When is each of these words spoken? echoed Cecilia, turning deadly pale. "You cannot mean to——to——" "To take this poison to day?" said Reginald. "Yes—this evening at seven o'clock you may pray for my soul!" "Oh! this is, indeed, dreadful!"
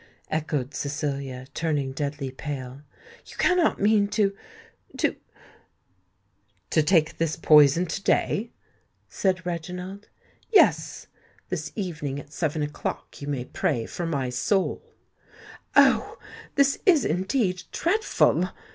echoed 0.31 0.73
Cecilia, 0.73 1.45
turning 1.53 1.91
deadly 1.91 2.31
pale. 2.31 2.81
"You 3.27 3.35
cannot 3.37 3.79
mean 3.79 4.07
to——to——" 4.07 5.15
"To 6.71 6.81
take 6.81 7.19
this 7.19 7.35
poison 7.35 7.85
to 7.85 8.01
day?" 8.01 8.49
said 9.09 9.45
Reginald. 9.45 10.09
"Yes—this 10.51 11.71
evening 11.75 12.19
at 12.19 12.33
seven 12.33 12.63
o'clock 12.63 13.21
you 13.21 13.27
may 13.27 13.45
pray 13.45 13.85
for 13.85 14.07
my 14.07 14.31
soul!" 14.31 14.81
"Oh! 15.75 16.17
this 16.55 16.79
is, 16.87 17.05
indeed, 17.05 17.61
dreadful!" 17.71 18.47